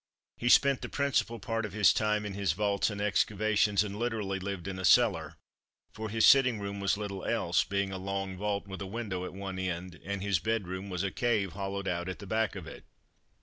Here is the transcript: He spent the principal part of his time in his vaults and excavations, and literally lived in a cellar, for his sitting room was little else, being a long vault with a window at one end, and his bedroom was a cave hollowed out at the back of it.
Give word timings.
He 0.35 0.49
spent 0.49 0.81
the 0.81 0.89
principal 0.89 1.37
part 1.37 1.63
of 1.63 1.73
his 1.73 1.93
time 1.93 2.25
in 2.25 2.33
his 2.33 2.53
vaults 2.53 2.89
and 2.89 2.99
excavations, 2.99 3.83
and 3.83 3.99
literally 3.99 4.39
lived 4.39 4.67
in 4.67 4.79
a 4.79 4.83
cellar, 4.83 5.35
for 5.91 6.09
his 6.09 6.25
sitting 6.25 6.59
room 6.59 6.79
was 6.79 6.97
little 6.97 7.23
else, 7.23 7.63
being 7.63 7.91
a 7.91 7.99
long 7.99 8.35
vault 8.35 8.65
with 8.67 8.81
a 8.81 8.87
window 8.87 9.25
at 9.25 9.33
one 9.35 9.59
end, 9.59 9.99
and 10.03 10.23
his 10.23 10.39
bedroom 10.39 10.89
was 10.89 11.03
a 11.03 11.11
cave 11.11 11.53
hollowed 11.53 11.87
out 11.87 12.09
at 12.09 12.17
the 12.17 12.25
back 12.25 12.55
of 12.55 12.65
it. 12.65 12.83